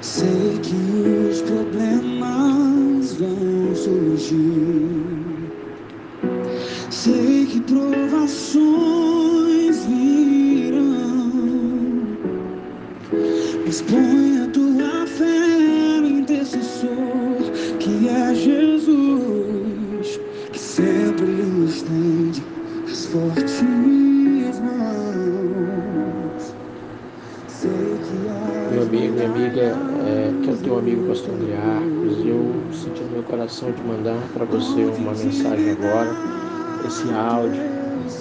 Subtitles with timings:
[0.00, 0.76] Sei que
[1.30, 5.50] os problemas vão surgir.
[6.90, 8.66] Sei que provações
[9.86, 11.32] virão.
[13.66, 17.36] Mas põe a tua fé no intercessor,
[17.80, 20.20] que é Jesus,
[20.52, 21.32] que sempre
[21.66, 22.44] estende
[22.88, 23.60] as fortes
[28.90, 33.22] amigo, minha amiga, é, que é o teu amigo pastor Arcos, eu senti no meu
[33.22, 36.10] coração de mandar para você uma mensagem agora,
[36.84, 37.62] esse áudio.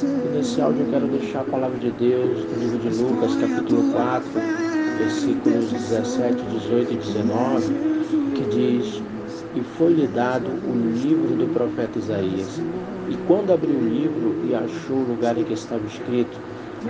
[0.03, 3.91] E nesse áudio eu quero deixar a palavra de Deus no livro de Lucas, capítulo
[3.93, 4.29] 4,
[4.99, 7.73] versículos 17, 18 e 19,
[8.35, 9.01] que diz:
[9.55, 12.61] E foi-lhe dado o livro do profeta Isaías.
[13.09, 16.38] E quando abriu o livro e achou o lugar em que estava escrito: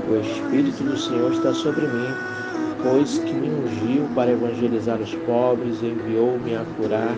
[0.09, 2.38] O Espírito do Senhor está sobre mim
[2.83, 7.15] pois que me ungiu para evangelizar os pobres, enviou-me a curar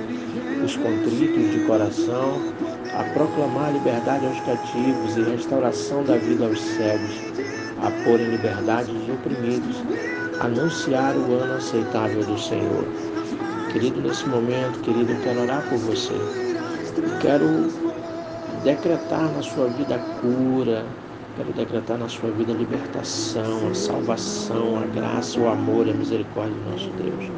[0.64, 2.42] os contritos de coração,
[2.94, 7.12] a proclamar liberdade aos cativos e restauração da vida aos cegos,
[7.82, 9.78] a pôr em liberdade os oprimidos,
[10.40, 12.86] anunciar o ano aceitável do Senhor.
[13.72, 16.14] Querido, nesse momento, querido, eu quero orar por você.
[17.22, 17.72] Quero
[18.64, 20.86] decretar na sua vida cura,
[21.36, 25.94] Quero decretar na sua vida a libertação, a salvação, a graça, o amor e a
[25.94, 27.32] misericórdia do nosso Deus.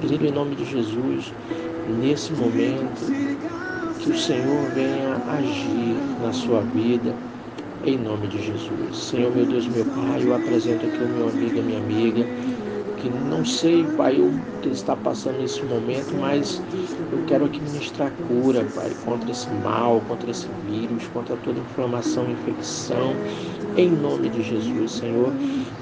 [0.00, 1.32] Querido, em nome de Jesus,
[2.00, 3.00] nesse momento,
[3.98, 7.12] que o Senhor venha agir na sua vida,
[7.84, 8.96] em nome de Jesus.
[8.96, 12.24] Senhor, meu Deus, meu Pai, eu apresento aqui o meu amigo e minha amiga
[13.00, 16.60] que não sei, Pai, o que está passando nesse momento, mas
[17.12, 22.30] eu quero aqui ministrar cura, Pai, contra esse mal, contra esse vírus, contra toda inflamação,
[22.30, 23.14] infecção,
[23.76, 25.32] em nome de Jesus, Senhor,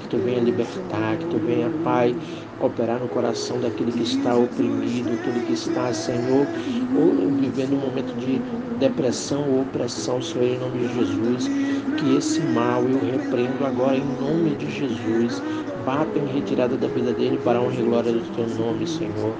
[0.03, 2.15] que Tu venha libertar, que Tu venha, Pai,
[2.61, 6.47] operar no coração daquele que está oprimido, aquele que está, Senhor,
[6.95, 8.41] ou vivendo um momento de
[8.79, 11.51] depressão ou opressão, Senhor, em nome de Jesus,
[11.97, 15.43] que esse mal eu repreendo agora em nome de Jesus
[15.87, 19.37] bata em retirada da vida dele para a honra e glória do teu nome, Senhor.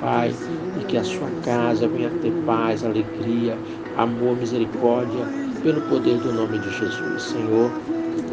[0.00, 0.34] Pai,
[0.80, 3.56] e que a sua casa venha ter paz, alegria,
[3.98, 5.26] amor, misericórdia,
[5.62, 7.22] pelo poder do nome de Jesus.
[7.22, 7.70] Senhor,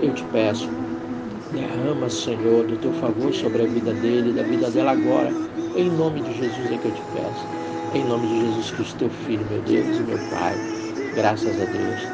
[0.01, 0.69] eu te peço,
[1.51, 5.29] derrama, Senhor, do teu favor sobre a vida dele, da vida dela agora.
[5.75, 7.45] Em nome de Jesus é que eu te peço.
[7.93, 10.55] Em nome de Jesus Cristo, teu Filho, meu Deus e meu Pai.
[11.15, 12.07] Graças a Deus.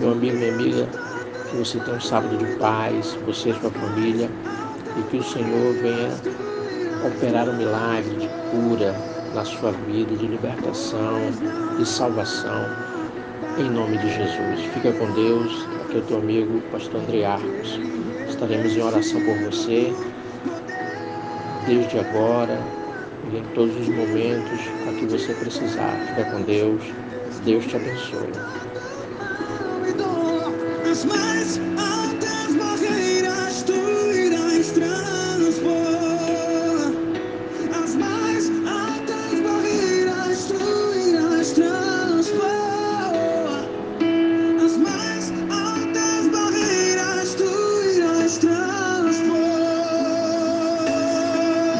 [0.00, 0.88] Meu amigo, minha amiga,
[1.56, 4.28] que você tenha um sábado de paz, você e sua família,
[4.98, 6.10] e que o Senhor venha
[7.06, 8.94] operar um milagre de cura
[9.34, 11.18] na sua vida, de libertação,
[11.78, 12.66] de salvação,
[13.58, 14.60] em nome de Jesus.
[14.74, 17.80] Fica com Deus, aqui é o teu amigo, pastor André Arcos.
[18.28, 19.92] Estaremos em oração por você,
[21.66, 22.60] desde agora
[23.32, 25.96] e em todos os momentos a que você precisar.
[26.08, 26.82] Fica com Deus,
[27.44, 28.32] Deus te abençoe.
[31.06, 31.85] my.